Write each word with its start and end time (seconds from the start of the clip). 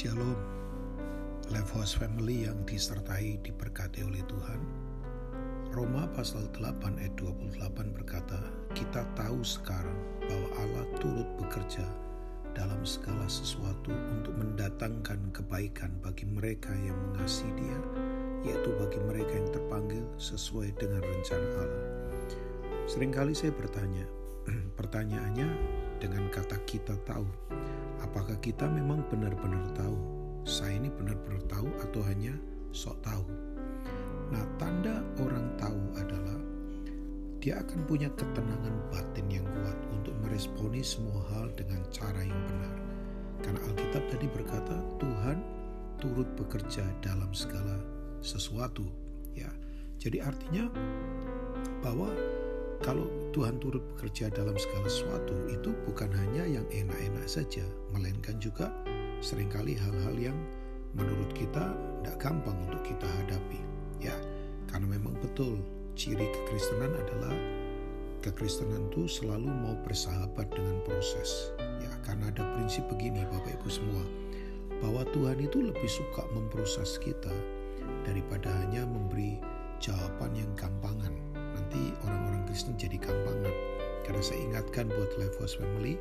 Shalom, 0.00 0.32
Life 1.52 1.76
Family 1.76 2.48
yang 2.48 2.64
disertai 2.64 3.36
diberkati 3.44 4.00
oleh 4.00 4.24
Tuhan. 4.32 4.56
Roma 5.76 6.08
pasal 6.16 6.48
8 6.56 6.96
ayat 6.96 7.12
28 7.20 7.92
berkata, 7.92 8.40
kita 8.72 9.04
tahu 9.12 9.44
sekarang 9.44 10.00
bahwa 10.24 10.48
Allah 10.56 10.88
turut 11.04 11.28
bekerja 11.36 11.84
dalam 12.56 12.80
segala 12.80 13.28
sesuatu 13.28 13.92
untuk 13.92 14.32
mendatangkan 14.40 15.20
kebaikan 15.36 15.92
bagi 16.00 16.24
mereka 16.24 16.72
yang 16.80 16.96
mengasihi 17.12 17.52
dia, 17.60 17.80
yaitu 18.48 18.72
bagi 18.80 19.04
mereka 19.04 19.36
yang 19.36 19.52
terpanggil 19.52 20.04
sesuai 20.16 20.80
dengan 20.80 21.04
rencana 21.04 21.48
Allah. 21.60 21.92
Seringkali 22.88 23.36
saya 23.36 23.52
bertanya, 23.52 24.08
pertanyaannya 24.80 25.48
dengan 26.00 26.24
kata 26.32 26.56
kita 26.64 26.96
tahu, 27.04 27.28
apakah 28.10 28.34
kita 28.42 28.66
memang 28.66 29.06
benar-benar 29.06 29.70
tahu? 29.78 29.94
Saya 30.42 30.82
ini 30.82 30.90
benar-benar 30.90 31.46
tahu 31.46 31.70
atau 31.78 32.02
hanya 32.10 32.34
sok 32.74 32.98
tahu? 33.06 33.22
Nah, 34.34 34.42
tanda 34.58 34.98
orang 35.22 35.46
tahu 35.54 35.78
adalah 35.94 36.38
dia 37.38 37.62
akan 37.62 37.86
punya 37.86 38.10
ketenangan 38.18 38.74
batin 38.90 39.30
yang 39.30 39.46
kuat 39.46 39.78
untuk 39.94 40.14
meresponi 40.26 40.82
semua 40.82 41.22
hal 41.30 41.54
dengan 41.54 41.86
cara 41.94 42.18
yang 42.18 42.42
benar. 42.50 42.76
Karena 43.46 43.60
Alkitab 43.62 44.04
tadi 44.10 44.26
berkata, 44.26 44.76
Tuhan 44.98 45.38
turut 46.02 46.26
bekerja 46.34 46.82
dalam 46.98 47.30
segala 47.30 47.78
sesuatu, 48.20 48.84
ya. 49.38 49.48
Jadi 50.02 50.18
artinya 50.18 50.66
bahwa 51.78 52.10
kalau 52.82 53.06
Tuhan 53.30 53.62
turut 53.62 53.84
bekerja 53.94 54.34
dalam 54.34 54.56
segala 54.58 54.88
sesuatu 54.90 55.36
itu 55.52 55.70
bukan 55.86 56.09
saja, 57.30 57.62
melainkan 57.94 58.42
juga 58.42 58.74
sering 59.22 59.46
kali 59.46 59.78
hal-hal 59.78 60.18
yang 60.18 60.38
menurut 60.98 61.30
kita 61.30 61.70
tidak 62.02 62.18
gampang 62.18 62.58
untuk 62.66 62.82
kita 62.82 63.06
hadapi. 63.06 63.62
Ya, 64.02 64.16
karena 64.66 64.98
memang 64.98 65.14
betul 65.22 65.62
ciri 65.94 66.26
kekristenan 66.26 66.90
adalah 66.90 67.30
kekristenan 68.26 68.90
itu 68.90 69.06
selalu 69.06 69.46
mau 69.46 69.78
bersahabat 69.86 70.50
dengan 70.50 70.82
proses. 70.82 71.54
Ya, 71.78 71.94
karena 72.02 72.34
ada 72.34 72.42
prinsip 72.58 72.82
begini 72.90 73.22
Bapak 73.30 73.62
Ibu 73.62 73.70
semua, 73.70 74.02
bahwa 74.82 75.06
Tuhan 75.14 75.38
itu 75.38 75.62
lebih 75.62 75.86
suka 75.86 76.26
memproses 76.34 76.98
kita 76.98 77.32
daripada 78.02 78.50
hanya 78.66 78.82
memberi 78.82 79.38
jawaban 79.78 80.34
yang 80.34 80.50
gampangan 80.58 81.14
nanti 81.54 81.94
orang-orang 82.02 82.42
Kristen 82.50 82.74
jadi 82.74 82.98
gampangan. 82.98 83.54
Karena 84.02 84.22
saya 84.26 84.40
ingatkan 84.42 84.90
buat 84.90 85.10
Life 85.22 85.38
House 85.38 85.54
Family, 85.54 85.94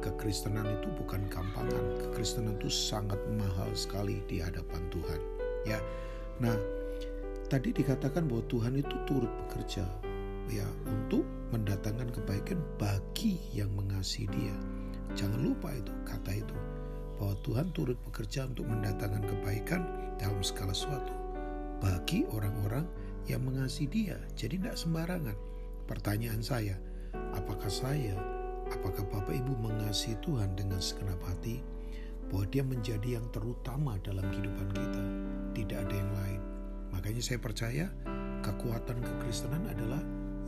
kekristenan 0.00 0.66
itu 0.80 0.88
bukan 0.98 1.26
gampangan. 1.30 1.84
Kekristenan 2.08 2.56
itu 2.58 2.70
sangat 2.70 3.18
mahal 3.34 3.70
sekali 3.74 4.22
di 4.30 4.42
hadapan 4.42 4.82
Tuhan. 4.90 5.20
Ya, 5.66 5.78
nah 6.38 6.54
tadi 7.50 7.74
dikatakan 7.74 8.26
bahwa 8.30 8.44
Tuhan 8.46 8.78
itu 8.78 8.94
turut 9.04 9.30
bekerja 9.46 9.84
ya 10.48 10.68
untuk 10.88 11.24
mendatangkan 11.52 12.12
kebaikan 12.12 12.60
bagi 12.80 13.36
yang 13.52 13.68
mengasihi 13.76 14.28
Dia. 14.32 14.56
Jangan 15.16 15.40
lupa 15.40 15.72
itu 15.72 15.92
kata 16.04 16.32
itu 16.36 16.56
bahwa 17.18 17.34
Tuhan 17.42 17.74
turut 17.74 17.98
bekerja 18.06 18.46
untuk 18.46 18.68
mendatangkan 18.70 19.24
kebaikan 19.26 19.82
dalam 20.20 20.38
segala 20.44 20.70
sesuatu 20.70 21.10
bagi 21.82 22.26
orang-orang 22.30 22.86
yang 23.26 23.44
mengasihi 23.44 23.88
dia. 23.90 24.16
Jadi 24.34 24.58
tidak 24.58 24.78
sembarangan. 24.78 25.36
Pertanyaan 25.88 26.44
saya, 26.44 26.76
apakah 27.32 27.70
saya, 27.72 28.16
apakah 28.74 29.04
Bapak 29.08 29.32
Ibu 29.32 29.56
mengasihi 29.60 30.18
Tuhan 30.20 30.56
dengan 30.58 30.82
segenap 30.82 31.18
hati? 31.24 31.60
Bahwa 32.28 32.44
dia 32.52 32.60
menjadi 32.60 33.20
yang 33.20 33.26
terutama 33.32 33.96
dalam 34.04 34.24
kehidupan 34.28 34.68
kita. 34.76 35.02
Tidak 35.56 35.78
ada 35.80 35.94
yang 35.96 36.12
lain. 36.12 36.40
Makanya 36.92 37.22
saya 37.24 37.40
percaya 37.40 37.86
kekuatan 38.44 39.00
kekristenan 39.00 39.64
adalah 39.68 40.00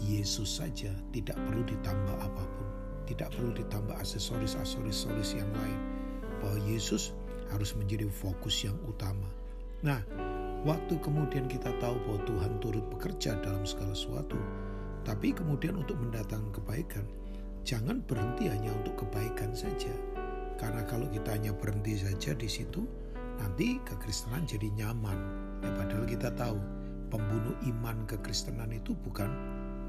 Yesus 0.00 0.60
saja. 0.60 0.92
Tidak 1.12 1.36
perlu 1.36 1.62
ditambah 1.68 2.16
apa 2.16 2.44
pun. 2.56 2.68
Tidak 3.04 3.28
perlu 3.36 3.52
ditambah 3.52 3.94
aksesoris-aksesoris 4.00 5.30
yang 5.36 5.50
lain. 5.52 5.80
Bahwa 6.40 6.58
Yesus 6.64 7.12
harus 7.52 7.76
menjadi 7.76 8.08
fokus 8.08 8.64
yang 8.64 8.76
utama. 8.88 9.28
Nah, 9.84 10.00
Waktu 10.66 10.98
kemudian 10.98 11.46
kita 11.46 11.70
tahu 11.78 11.94
bahwa 12.02 12.20
Tuhan 12.26 12.52
turut 12.58 12.82
bekerja 12.90 13.38
dalam 13.38 13.62
segala 13.62 13.94
sesuatu, 13.94 14.34
tapi 15.06 15.30
kemudian 15.30 15.78
untuk 15.78 15.94
mendatangkan 15.94 16.50
kebaikan, 16.58 17.06
jangan 17.66 17.98
berhenti 18.06 18.46
hanya 18.46 18.70
untuk 18.78 19.02
kebaikan 19.02 19.50
saja. 19.50 19.90
Karena 20.56 20.86
kalau 20.86 21.10
kita 21.10 21.34
hanya 21.34 21.50
berhenti 21.50 21.98
saja 21.98 22.32
di 22.32 22.46
situ, 22.46 22.86
nanti 23.42 23.82
kekristenan 23.82 24.46
jadi 24.46 24.70
nyaman. 24.78 25.18
Ya, 25.66 25.74
padahal 25.74 26.06
kita 26.06 26.30
tahu 26.38 26.56
pembunuh 27.10 27.58
iman 27.74 28.06
kekristenan 28.06 28.70
itu 28.70 28.94
bukan 29.02 29.28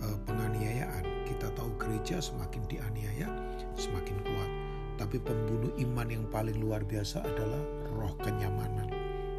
uh, 0.00 0.16
penganiayaan. 0.24 1.04
Kita 1.28 1.52
tahu 1.52 1.70
gereja 1.76 2.18
semakin 2.18 2.64
dianiaya, 2.66 3.28
semakin 3.76 4.16
kuat. 4.24 4.50
Tapi 4.96 5.20
pembunuh 5.20 5.70
iman 5.76 6.08
yang 6.08 6.24
paling 6.32 6.56
luar 6.56 6.80
biasa 6.80 7.20
adalah 7.20 7.60
roh 7.92 8.16
kenyamanan, 8.24 8.88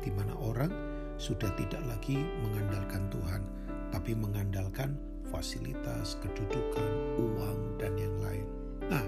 di 0.00 0.08
mana 0.08 0.32
orang 0.40 0.72
sudah 1.20 1.52
tidak 1.60 1.84
lagi 1.84 2.16
mengandalkan 2.40 3.12
Tuhan, 3.12 3.44
tapi 3.92 4.16
mengandalkan 4.16 4.96
fasilitas, 5.32 6.20
kedudukan, 6.20 6.90
uang, 7.16 7.80
dan 7.80 7.96
yang 7.96 8.14
lain. 8.20 8.46
Nah, 8.86 9.02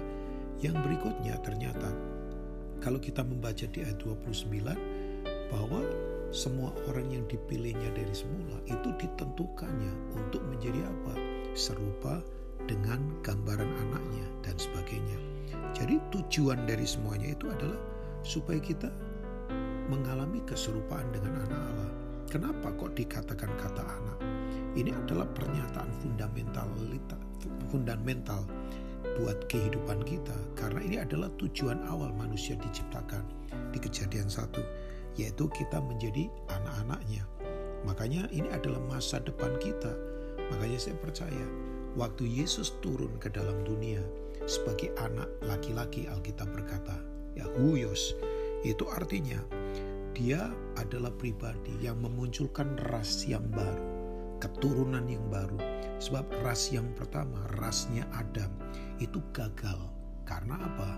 yang 0.59 0.75
berikutnya 0.81 1.37
ternyata 1.45 1.93
kalau 2.81 2.97
kita 2.99 3.21
membaca 3.23 3.65
di 3.69 3.85
ayat 3.85 4.01
29 4.01 4.49
bahwa 5.53 5.81
semua 6.35 6.73
orang 6.91 7.07
yang 7.15 7.23
dipilihnya 7.31 7.93
dari 7.95 8.11
semula 8.11 8.59
itu 8.67 8.91
ditentukannya 8.99 9.93
untuk 10.17 10.43
menjadi 10.51 10.83
apa? 10.83 11.13
Serupa 11.55 12.19
dengan 12.65 12.99
gambaran 13.23 13.71
anaknya 13.87 14.27
dan 14.43 14.57
sebagainya. 14.59 15.17
Jadi 15.71 16.01
tujuan 16.11 16.65
dari 16.67 16.83
semuanya 16.83 17.31
itu 17.37 17.47
adalah 17.47 17.79
supaya 18.25 18.59
kita 18.59 18.89
mengalami 19.87 20.41
keserupaan 20.49 21.05
dengan 21.13 21.45
anak 21.45 21.61
Allah. 21.61 22.04
Kenapa 22.29 22.73
kok 22.75 22.97
dikatakan 22.97 23.51
kata 23.57 23.83
anak? 23.83 24.19
Ini 24.75 24.91
adalah 24.91 25.29
pernyataan 25.31 25.91
fundamental 26.03 26.67
fundamental 27.71 28.43
buat 29.21 29.47
kehidupan 29.47 30.03
kita. 30.03 30.35
Karena 30.57 30.83
ini 30.83 30.97
adalah 30.99 31.31
tujuan 31.39 31.85
awal 31.87 32.11
manusia 32.11 32.59
diciptakan 32.59 33.23
di 33.71 33.79
kejadian 33.79 34.27
satu 34.27 34.61
yaitu 35.15 35.47
kita 35.55 35.79
menjadi 35.79 36.27
anak-anaknya. 36.51 37.23
Makanya 37.87 38.27
ini 38.35 38.51
adalah 38.51 38.83
masa 38.83 39.23
depan 39.23 39.55
kita. 39.63 39.95
Makanya 40.51 40.75
saya 40.75 40.97
percaya 40.99 41.45
waktu 41.95 42.27
Yesus 42.27 42.75
turun 42.83 43.15
ke 43.23 43.31
dalam 43.31 43.63
dunia 43.63 44.03
sebagai 44.43 44.91
anak 44.99 45.31
laki-laki 45.47 46.05
Alkitab 46.05 46.51
berkata 46.51 46.99
ya 47.33 47.47
huyos 47.57 48.13
itu 48.61 48.83
artinya 48.91 49.39
dia 50.15 50.47
adalah 50.79 51.11
pribadi 51.11 51.75
yang 51.83 51.99
memunculkan 51.99 52.79
ras 52.87 53.27
yang 53.27 53.43
baru, 53.51 53.83
keturunan 54.39 55.03
yang 55.11 55.21
baru. 55.27 55.59
Sebab 55.99 56.23
ras 56.39 56.71
yang 56.71 56.87
pertama, 56.95 57.43
rasnya 57.59 58.07
Adam, 58.15 58.47
itu 59.03 59.19
gagal. 59.35 59.77
Karena 60.23 60.55
apa? 60.55 60.89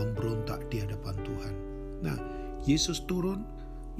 Memberontak 0.00 0.72
di 0.72 0.80
hadapan 0.80 1.16
Tuhan. 1.20 1.54
Nah, 2.00 2.18
Yesus 2.64 3.04
turun 3.04 3.44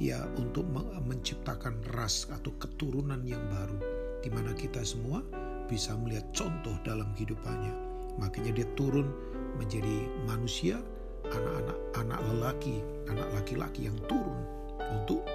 ya 0.01 0.25
untuk 0.41 0.65
menciptakan 1.05 1.77
ras 1.93 2.25
atau 2.33 2.49
keturunan 2.57 3.21
yang 3.21 3.45
baru 3.53 3.77
di 4.25 4.33
mana 4.33 4.57
kita 4.57 4.81
semua 4.81 5.21
bisa 5.69 5.93
melihat 6.01 6.25
contoh 6.33 6.73
dalam 6.81 7.13
kehidupannya. 7.13 7.75
Makanya 8.17 8.57
dia 8.57 8.67
turun 8.73 9.13
menjadi 9.61 10.09
manusia, 10.25 10.81
anak-anak 11.29 11.77
anak 11.93 12.19
lelaki, 12.33 12.81
anak 13.09 13.29
laki-laki 13.37 13.85
yang 13.85 13.97
turun 14.09 14.62
untuk 14.93 15.25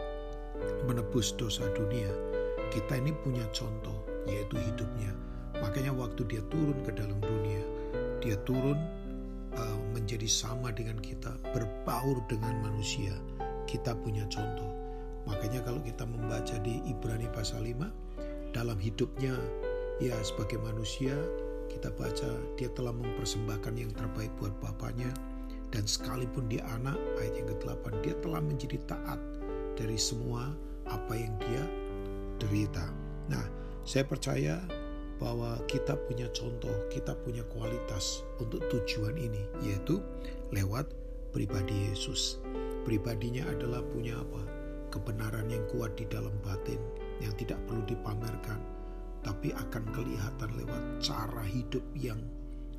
menebus 0.86 1.34
dosa 1.34 1.66
dunia. 1.74 2.08
Kita 2.68 3.00
ini 3.00 3.12
punya 3.24 3.44
contoh, 3.50 4.04
yaitu 4.28 4.60
hidupnya. 4.60 5.12
Makanya 5.58 5.90
waktu 5.96 6.22
dia 6.28 6.42
turun 6.52 6.76
ke 6.84 6.94
dalam 6.94 7.18
dunia, 7.18 7.62
dia 8.22 8.36
turun 8.46 8.76
uh, 9.56 9.78
menjadi 9.96 10.28
sama 10.28 10.70
dengan 10.70 11.00
kita, 11.00 11.34
berbaur 11.50 12.22
dengan 12.30 12.54
manusia. 12.62 13.12
Kita 13.66 13.96
punya 13.98 14.24
contoh. 14.30 14.70
Makanya 15.28 15.60
kalau 15.64 15.80
kita 15.84 16.08
membaca 16.08 16.56
di 16.64 16.80
Ibrani 16.88 17.28
pasal 17.32 17.66
5, 17.66 18.56
dalam 18.56 18.78
hidupnya 18.80 19.36
ya 20.00 20.16
sebagai 20.24 20.56
manusia, 20.62 21.12
kita 21.68 21.92
baca 21.92 22.32
dia 22.56 22.72
telah 22.72 22.96
mempersembahkan 22.96 23.74
yang 23.76 23.92
terbaik 23.92 24.32
buat 24.40 24.56
bapaknya, 24.64 25.12
dan 25.68 25.84
sekalipun 25.84 26.48
dia 26.48 26.64
anak, 26.80 26.96
ayat 27.20 27.44
yang 27.44 27.48
ke-8, 27.52 27.84
dia 28.00 28.14
telah 28.24 28.40
menjadi 28.40 28.80
taat 28.88 29.20
dari 29.78 29.94
semua 29.94 30.50
apa 30.90 31.14
yang 31.14 31.30
dia 31.38 31.62
derita. 32.42 32.90
Nah, 33.30 33.46
saya 33.86 34.02
percaya 34.02 34.58
bahwa 35.22 35.58
kita 35.70 35.94
punya 36.06 36.26
contoh, 36.34 36.74
kita 36.90 37.14
punya 37.22 37.46
kualitas 37.46 38.26
untuk 38.42 38.62
tujuan 38.70 39.14
ini, 39.14 39.46
yaitu 39.62 40.02
lewat 40.50 40.90
pribadi 41.30 41.90
Yesus. 41.90 42.42
pribadinya 42.86 43.44
adalah 43.52 43.84
punya 43.84 44.16
apa? 44.16 44.42
Kebenaran 44.88 45.52
yang 45.52 45.60
kuat 45.68 45.92
di 46.00 46.08
dalam 46.08 46.32
batin 46.40 46.80
yang 47.20 47.36
tidak 47.36 47.60
perlu 47.68 47.84
dipamerkan, 47.84 48.56
tapi 49.20 49.52
akan 49.52 49.84
kelihatan 49.92 50.50
lewat 50.56 50.82
cara 51.04 51.44
hidup 51.44 51.84
yang 51.92 52.16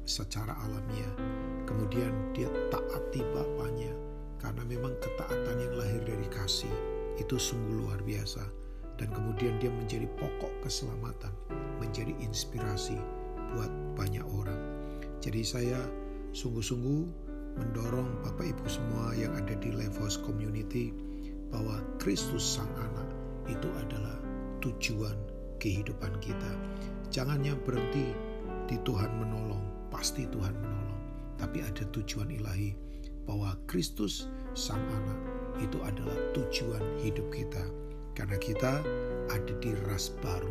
secara 0.10 0.58
alamiah. 0.66 1.14
Kemudian 1.70 2.10
dia 2.34 2.50
taati 2.74 3.22
bapaknya 3.22 3.94
karena 4.42 4.66
memang 4.66 4.98
ketaatan 4.98 5.58
yang 5.62 5.74
lahir 5.78 5.99
kasih 6.50 6.74
itu 7.22 7.38
sungguh 7.38 7.86
luar 7.86 8.02
biasa. 8.02 8.42
Dan 8.98 9.14
kemudian 9.14 9.62
dia 9.62 9.70
menjadi 9.70 10.10
pokok 10.18 10.66
keselamatan, 10.66 11.32
menjadi 11.78 12.12
inspirasi 12.26 12.98
buat 13.54 13.70
banyak 13.94 14.26
orang. 14.26 14.58
Jadi 15.22 15.46
saya 15.46 15.78
sungguh-sungguh 16.34 17.06
mendorong 17.54 18.10
Bapak 18.26 18.50
Ibu 18.50 18.66
semua 18.66 19.14
yang 19.14 19.32
ada 19.38 19.54
di 19.62 19.70
Levos 19.72 20.18
Community 20.20 20.92
bahwa 21.54 21.80
Kristus 22.02 22.42
Sang 22.42 22.68
Anak 22.82 23.08
itu 23.46 23.70
adalah 23.78 24.18
tujuan 24.66 25.16
kehidupan 25.62 26.18
kita. 26.20 26.52
Jangannya 27.14 27.56
berhenti 27.62 28.10
di 28.68 28.76
Tuhan 28.84 29.22
menolong, 29.22 29.94
pasti 29.94 30.26
Tuhan 30.28 30.58
menolong. 30.60 31.02
Tapi 31.40 31.64
ada 31.64 31.88
tujuan 31.94 32.28
ilahi 32.36 32.89
bahwa 33.30 33.54
Kristus 33.70 34.26
Sang 34.58 34.82
Anak 34.82 35.20
itu 35.62 35.78
adalah 35.86 36.18
tujuan 36.34 36.82
hidup 37.06 37.30
kita. 37.30 37.62
Karena 38.18 38.42
kita 38.42 38.82
ada 39.30 39.54
di 39.62 39.78
ras 39.86 40.10
baru, 40.26 40.50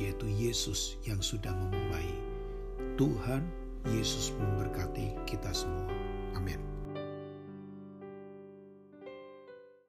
yaitu 0.00 0.24
Yesus 0.32 0.96
yang 1.04 1.20
sudah 1.20 1.52
memulai. 1.52 2.08
Tuhan 2.96 3.44
Yesus 3.92 4.32
memberkati 4.40 5.12
kita 5.28 5.52
semua. 5.52 5.92
Amin. 6.32 6.75